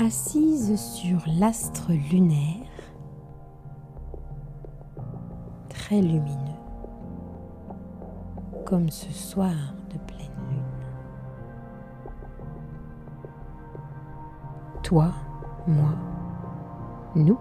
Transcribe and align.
assise 0.00 0.80
sur 0.80 1.18
l'astre 1.26 1.92
lunaire, 1.92 2.66
très 5.68 6.00
lumineux, 6.00 6.56
comme 8.64 8.88
ce 8.88 9.12
soir 9.12 9.52
de 9.92 9.98
pleine 9.98 10.30
lune. 10.48 10.62
Toi, 14.82 15.12
moi, 15.66 15.92
nous 17.14 17.38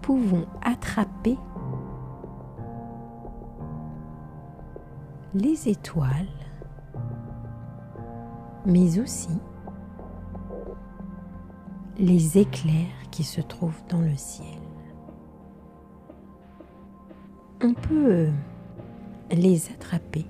pouvons 0.00 0.46
attraper 0.62 1.36
les 5.34 5.68
étoiles, 5.68 6.26
mais 8.64 8.98
aussi 8.98 9.38
les 12.00 12.38
éclairs 12.38 13.10
qui 13.10 13.22
se 13.24 13.42
trouvent 13.42 13.82
dans 13.90 14.00
le 14.00 14.16
ciel. 14.16 14.58
On 17.62 17.74
peut 17.74 18.30
les 19.30 19.70
attraper, 19.70 20.24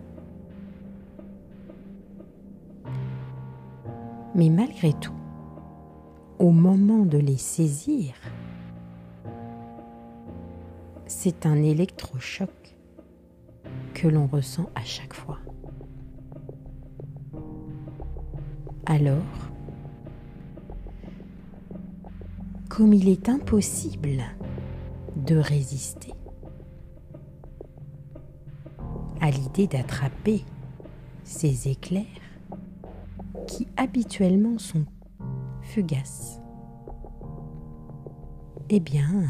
mais 4.34 4.48
malgré 4.48 4.92
tout, 4.94 5.14
au 6.40 6.50
moment 6.50 7.04
de 7.06 7.18
les 7.18 7.36
saisir, 7.36 8.14
c'est 11.06 11.46
un 11.46 11.62
électrochoc 11.62 12.50
que 13.94 14.08
l'on 14.08 14.26
ressent 14.26 14.68
à 14.74 14.82
chaque 14.82 15.14
fois. 15.14 15.38
Alors, 18.86 19.22
comme 22.80 22.94
il 22.94 23.10
est 23.10 23.28
impossible 23.28 24.22
de 25.14 25.36
résister 25.36 26.14
à 29.20 29.30
l'idée 29.30 29.66
d'attraper 29.66 30.46
ces 31.22 31.68
éclairs 31.68 32.06
qui 33.46 33.68
habituellement 33.76 34.56
sont 34.56 34.86
fugaces, 35.60 36.40
eh 38.70 38.80
bien, 38.80 39.24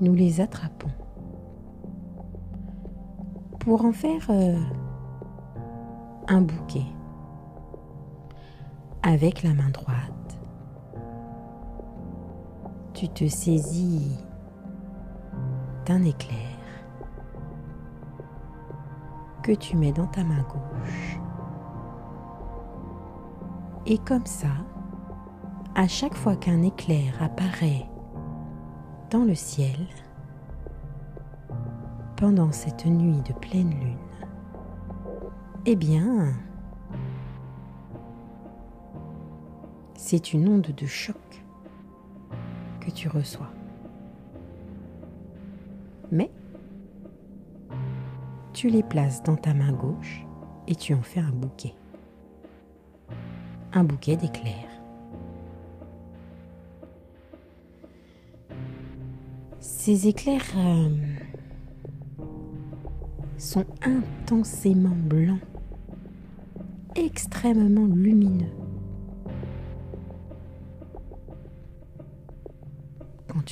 nous 0.00 0.14
les 0.14 0.40
attrapons 0.40 0.88
pour 3.60 3.84
en 3.84 3.92
faire 3.92 4.24
euh, 4.30 4.58
un 6.28 6.40
bouquet 6.40 6.86
avec 9.02 9.42
la 9.42 9.52
main 9.52 9.68
droite. 9.68 10.25
Tu 12.96 13.10
te 13.10 13.28
saisis 13.28 14.16
d'un 15.84 16.02
éclair 16.02 16.56
que 19.42 19.52
tu 19.52 19.76
mets 19.76 19.92
dans 19.92 20.06
ta 20.06 20.24
main 20.24 20.42
gauche. 20.44 21.20
Et 23.84 23.98
comme 23.98 24.24
ça, 24.24 24.48
à 25.74 25.86
chaque 25.86 26.14
fois 26.14 26.36
qu'un 26.36 26.62
éclair 26.62 27.22
apparaît 27.22 27.86
dans 29.10 29.24
le 29.24 29.34
ciel, 29.34 29.86
pendant 32.16 32.50
cette 32.50 32.86
nuit 32.86 33.20
de 33.28 33.34
pleine 33.34 33.78
lune, 33.78 33.98
eh 35.66 35.76
bien, 35.76 36.32
c'est 39.96 40.32
une 40.32 40.48
onde 40.48 40.74
de 40.74 40.86
choc 40.86 41.45
tu 42.92 43.08
reçois. 43.08 43.50
Mais 46.10 46.30
tu 48.52 48.68
les 48.68 48.82
places 48.82 49.22
dans 49.22 49.36
ta 49.36 49.52
main 49.54 49.72
gauche 49.72 50.24
et 50.66 50.74
tu 50.74 50.94
en 50.94 51.02
fais 51.02 51.20
un 51.20 51.32
bouquet. 51.32 51.74
Un 53.72 53.84
bouquet 53.84 54.16
d'éclairs. 54.16 54.76
Ces 59.60 60.08
éclairs 60.08 60.42
euh, 60.56 60.88
sont 63.36 63.66
intensément 63.82 64.96
blancs, 64.96 65.40
extrêmement 66.94 67.86
lumineux. 67.86 68.65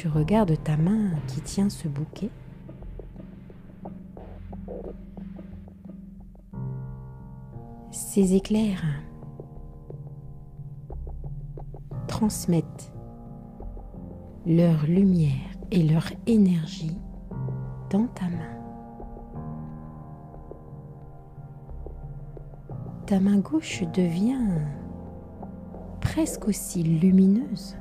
Tu 0.04 0.10
regardes 0.10 0.62
ta 0.62 0.76
main 0.76 1.12
qui 1.28 1.40
tient 1.40 1.70
ce 1.70 1.88
bouquet, 1.88 2.28
ces 7.90 8.34
éclairs 8.34 8.84
transmettent 12.06 12.92
leur 14.44 14.84
lumière 14.84 15.32
et 15.70 15.82
leur 15.82 16.04
énergie 16.26 16.98
dans 17.88 18.06
ta 18.08 18.28
main. 18.28 18.58
ta 23.06 23.20
main 23.20 23.38
gauche 23.38 23.84
devient 23.94 24.66
presque 26.02 26.46
aussi 26.48 26.82
lumineuse 26.82 27.76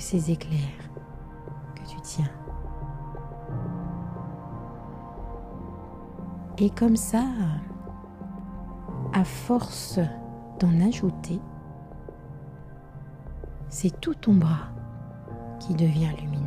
ces 0.00 0.30
éclairs 0.30 0.90
que 1.74 1.88
tu 1.88 1.96
tiens. 2.02 2.30
Et 6.58 6.70
comme 6.70 6.96
ça, 6.96 7.24
à 9.12 9.24
force 9.24 9.98
d'en 10.60 10.80
ajouter, 10.86 11.40
c'est 13.68 14.00
tout 14.00 14.14
ton 14.14 14.34
bras 14.34 14.68
qui 15.58 15.74
devient 15.74 16.12
lumineux. 16.20 16.40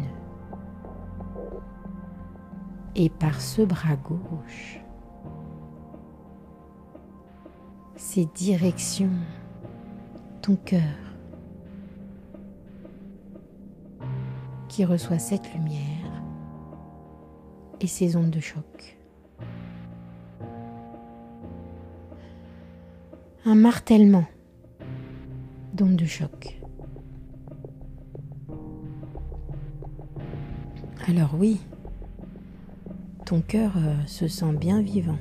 Et 2.96 3.10
par 3.10 3.42
ce 3.42 3.62
bras 3.64 3.96
gauche, 3.96 4.80
ces 7.96 8.26
directions, 8.28 9.12
ton 10.42 10.56
cœur 10.56 11.07
qui 14.78 14.86
reçoit 14.86 15.18
cette 15.18 15.52
lumière 15.56 16.22
et 17.82 17.88
ces 17.88 18.16
ondes 18.16 18.30
de 18.30 18.40
choc. 18.40 18.96
Un 23.44 23.56
martèlement 23.56 24.26
d'ondes 25.74 25.96
de 25.96 26.06
choc. 26.06 26.62
Alors 31.08 31.34
oui, 31.34 31.60
ton 33.26 33.42
cœur 33.42 33.72
euh, 33.78 33.96
se 34.06 34.28
sent 34.28 34.54
bien 34.54 34.84
vivant. 34.84 35.18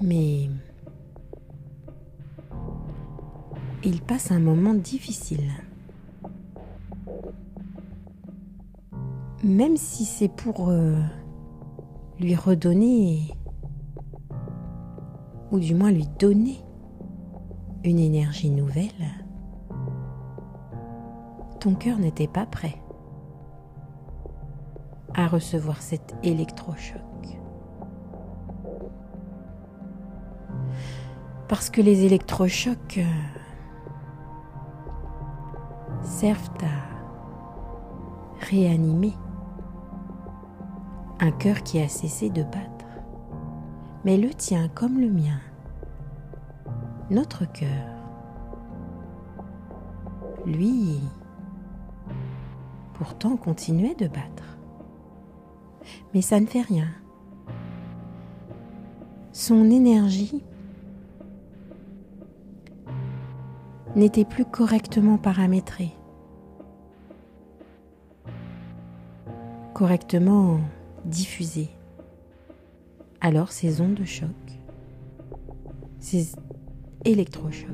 Mais 0.00 0.48
il 3.82 4.02
passe 4.02 4.30
un 4.30 4.38
moment 4.38 4.74
difficile. 4.74 5.50
Même 9.42 9.76
si 9.76 10.04
c'est 10.04 10.28
pour 10.28 10.70
euh, 10.70 10.96
lui 12.18 12.34
redonner, 12.34 13.30
ou 15.50 15.58
du 15.58 15.74
moins 15.74 15.90
lui 15.90 16.08
donner 16.18 16.58
une 17.84 17.98
énergie 17.98 18.50
nouvelle, 18.50 18.90
ton 21.60 21.74
cœur 21.74 21.98
n'était 21.98 22.28
pas 22.28 22.46
prêt 22.46 22.76
à 25.14 25.26
recevoir 25.26 25.80
cet 25.80 26.16
électrochoc. 26.22 27.00
Parce 31.48 31.70
que 31.70 31.80
les 31.80 32.04
électrochocs 32.04 32.98
euh, 32.98 33.04
servent 36.02 36.50
à 36.62 36.83
réanimer 38.44 39.14
un 41.20 41.30
cœur 41.30 41.62
qui 41.62 41.80
a 41.80 41.88
cessé 41.88 42.30
de 42.30 42.42
battre. 42.42 42.86
Mais 44.04 44.16
le 44.16 44.30
tien 44.30 44.68
comme 44.68 45.00
le 45.00 45.10
mien, 45.10 45.40
notre 47.10 47.50
cœur, 47.50 47.94
lui, 50.44 51.00
pourtant 52.94 53.36
continuait 53.36 53.94
de 53.94 54.06
battre. 54.06 54.58
Mais 56.12 56.22
ça 56.22 56.40
ne 56.40 56.46
fait 56.46 56.62
rien. 56.62 56.88
Son 59.32 59.70
énergie 59.70 60.44
n'était 63.96 64.24
plus 64.24 64.44
correctement 64.44 65.18
paramétré, 65.18 65.92
correctement 69.74 70.60
diffusé. 71.04 71.68
Alors 73.20 73.50
ces 73.50 73.80
ondes 73.80 73.94
de 73.94 74.04
choc, 74.04 74.28
ces 75.98 76.32
électrochocs 77.04 77.68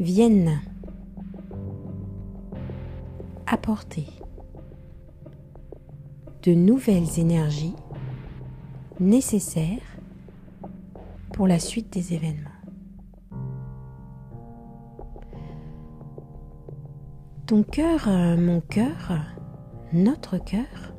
viennent 0.00 0.60
apporter 3.46 4.06
de 6.42 6.54
nouvelles 6.54 7.18
énergies 7.18 7.74
nécessaires 8.98 9.98
pour 11.34 11.46
la 11.46 11.58
suite 11.58 11.92
des 11.92 12.14
événements. 12.14 12.53
Ton 17.46 17.62
cœur, 17.62 18.08
euh, 18.08 18.38
mon 18.38 18.62
cœur, 18.62 19.12
notre 19.92 20.38
cœur 20.38 20.94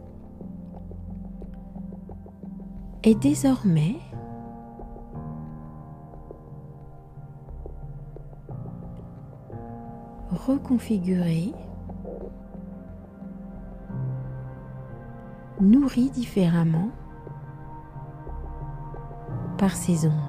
est 3.02 3.20
désormais 3.20 3.96
reconfiguré, 10.30 11.52
nourri 15.60 16.12
différemment 16.12 16.92
par 19.58 19.72
ces 19.72 20.06
ondes. 20.06 20.25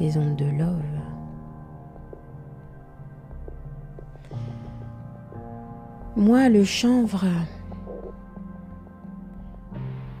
De 0.00 0.50
love. 0.58 0.82
Moi, 6.16 6.48
le 6.48 6.64
chanvre, 6.64 7.26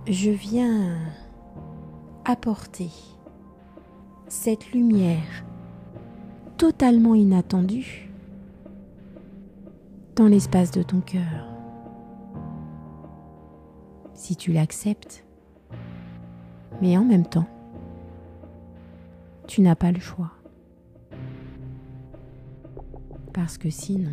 je 0.06 0.30
viens 0.30 0.98
apporter 2.26 2.90
cette 4.28 4.72
lumière 4.72 5.46
totalement 6.58 7.14
inattendue 7.14 8.10
dans 10.14 10.26
l'espace 10.26 10.72
de 10.72 10.82
ton 10.82 11.00
cœur 11.00 11.48
si 14.12 14.36
tu 14.36 14.52
l'acceptes. 14.52 15.24
Mais 16.82 16.98
en 16.98 17.04
même 17.04 17.26
temps, 17.26 17.48
tu 19.50 19.62
n'as 19.62 19.74
pas 19.74 19.90
le 19.90 19.98
choix. 19.98 20.30
Parce 23.34 23.58
que 23.58 23.68
sinon, 23.68 24.12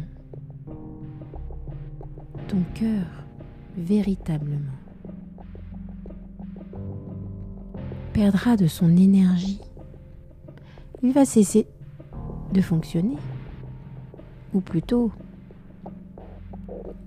ton 2.48 2.64
cœur, 2.74 3.06
véritablement, 3.78 4.74
perdra 8.14 8.58
de 8.58 8.66
son 8.66 8.98
énergie. 8.98 9.62
Il 11.04 11.14
va 11.14 11.24
cesser 11.24 11.68
de 12.52 12.62
fonctionner. 12.62 13.18
Ou 14.56 14.60
plutôt, 14.60 15.12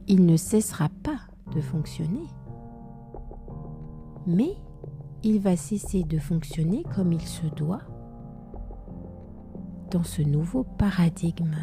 il 0.06 0.24
ne 0.24 0.36
cessera 0.36 0.88
pas 1.02 1.18
de 1.52 1.60
fonctionner 1.60 2.28
mais 4.26 4.54
il 5.24 5.40
va 5.40 5.56
cesser 5.56 6.04
de 6.04 6.18
fonctionner 6.18 6.84
comme 6.94 7.12
il 7.12 7.22
se 7.22 7.46
doit 7.46 7.82
dans 9.90 10.04
ce 10.04 10.22
nouveau 10.22 10.64
paradigme. 10.64 11.56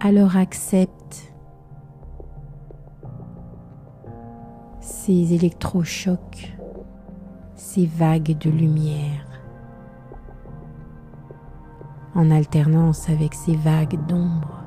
Alors 0.00 0.36
accepte 0.36 1.32
ces 4.80 5.34
électrochocs, 5.34 6.56
ces 7.54 7.86
vagues 7.86 8.36
de 8.38 8.50
lumière, 8.50 9.26
en 12.14 12.30
alternance 12.30 13.08
avec 13.08 13.34
ces 13.34 13.56
vagues 13.56 13.98
d'ombre. 14.06 14.60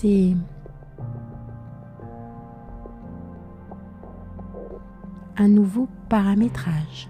c'est 0.00 0.36
un 5.40 5.48
nouveau 5.48 5.88
paramétrage, 6.08 7.08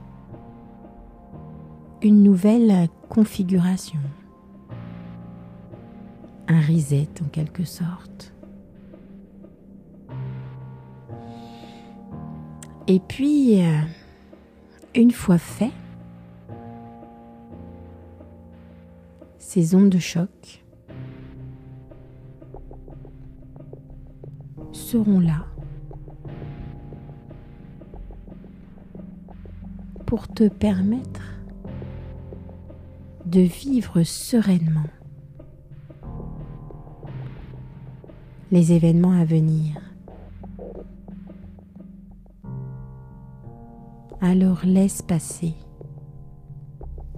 une 2.02 2.22
nouvelle 2.22 2.88
configuration, 3.08 3.98
un 6.46 6.60
reset 6.60 7.08
en 7.24 7.28
quelque 7.28 7.64
sorte. 7.64 8.34
Et 12.86 13.00
puis, 13.00 13.62
euh, 13.62 13.80
une 14.94 15.10
fois 15.10 15.38
fait, 15.38 15.72
ces 19.38 19.74
ondes 19.74 19.90
de 19.90 19.98
choc 19.98 20.64
seront 24.72 25.20
là 25.20 25.46
pour 30.08 30.26
te 30.26 30.48
permettre 30.48 31.20
de 33.26 33.40
vivre 33.40 34.02
sereinement 34.04 34.88
les 38.50 38.72
événements 38.72 39.12
à 39.12 39.26
venir. 39.26 39.74
Alors 44.22 44.64
laisse 44.64 45.02
passer 45.02 45.52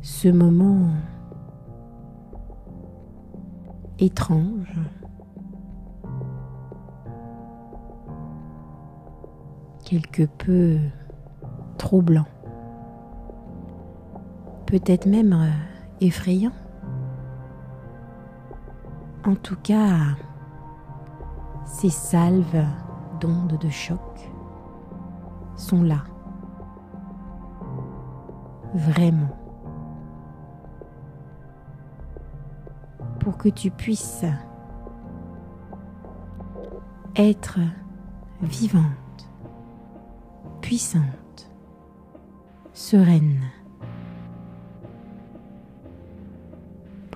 ce 0.03 0.27
moment 0.27 0.91
étrange 4.01 4.81
quelque 9.85 10.25
peu 10.25 10.79
troublant, 11.79 12.27
peut-être 14.71 15.07
même 15.07 15.33
euh, 15.33 15.51
effrayant. 16.01 16.53
En 19.27 19.35
tout 19.35 19.57
cas, 19.57 20.15
ces 21.67 21.91
salves 21.91 22.65
d'ondes 23.21 23.59
de 23.59 23.69
choc 23.69 24.31
sont 25.57 25.83
là, 25.83 26.05
vraiment, 28.73 29.37
pour 33.19 33.37
que 33.37 33.49
tu 33.49 33.73
puisses 33.73 34.25
être 37.17 37.59
vivant 38.41 38.93
puissante, 40.61 41.51
sereine 42.73 43.41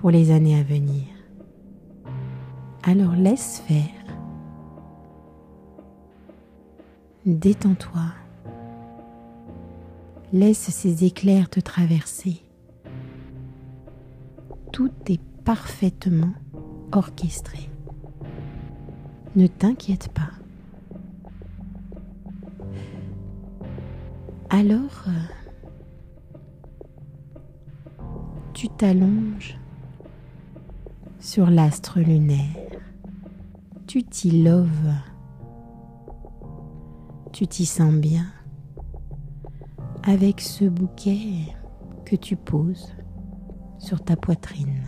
pour 0.05 0.11
les 0.11 0.29
années 0.29 0.59
à 0.59 0.61
venir. 0.61 1.01
Alors 2.83 3.15
laisse 3.15 3.63
faire. 3.67 4.05
Détends-toi. 7.25 8.13
Laisse 10.31 10.69
ces 10.69 11.05
éclairs 11.05 11.49
te 11.49 11.59
traverser. 11.59 12.43
Tout 14.71 14.91
est 15.07 15.23
parfaitement 15.43 16.33
orchestré. 16.91 17.67
Ne 19.35 19.47
t'inquiète 19.47 20.09
pas. 20.09 20.29
Alors, 24.51 25.05
euh, 25.07 25.11
tu 28.53 28.69
t'allonges 28.69 29.57
sur 31.25 31.49
l'astre 31.49 31.99
lunaire. 32.01 32.55
Tu 33.87 34.03
t'y 34.03 34.43
loves. 34.43 34.93
Tu 37.33 37.47
t'y 37.47 37.65
sens 37.65 37.95
bien 37.95 38.27
avec 40.03 40.39
ce 40.39 40.65
bouquet 40.65 41.47
que 42.05 42.15
tu 42.15 42.35
poses 42.35 42.93
sur 43.79 44.03
ta 44.03 44.15
poitrine. 44.15 44.83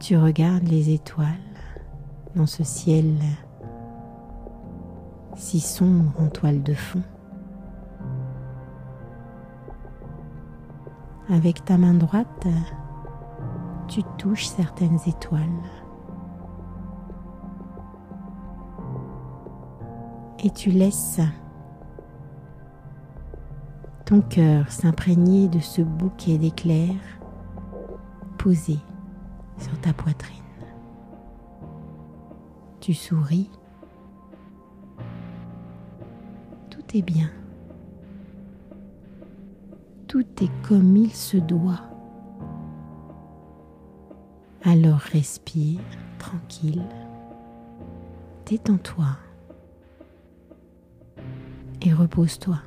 Tu 0.00 0.16
regardes 0.16 0.66
les 0.66 0.94
étoiles 0.94 1.28
dans 2.34 2.46
ce 2.46 2.64
ciel 2.64 3.14
si 5.36 5.60
sombre 5.60 6.18
en 6.18 6.28
toile 6.28 6.62
de 6.62 6.72
fond. 6.72 7.02
Avec 11.28 11.62
ta 11.66 11.76
main 11.76 11.92
droite, 11.92 12.46
tu 13.88 14.02
touches 14.18 14.46
certaines 14.46 14.98
étoiles. 15.06 15.40
Et 20.44 20.50
tu 20.50 20.70
laisses 20.70 21.20
ton 24.04 24.20
cœur 24.20 24.70
s'imprégner 24.70 25.48
de 25.48 25.58
ce 25.58 25.82
bouquet 25.82 26.38
d'éclairs 26.38 27.18
posé 28.38 28.78
sur 29.58 29.78
ta 29.80 29.92
poitrine. 29.92 30.36
Tu 32.80 32.94
souris. 32.94 33.50
Tout 36.70 36.96
est 36.96 37.02
bien. 37.02 37.28
Tout 40.06 40.26
est 40.42 40.62
comme 40.62 40.96
il 40.96 41.12
se 41.12 41.36
doit. 41.36 41.87
Alors 44.64 44.98
respire 44.98 45.80
tranquille. 46.18 46.82
Détends-toi 48.46 49.16
et 51.82 51.92
repose-toi. 51.92 52.58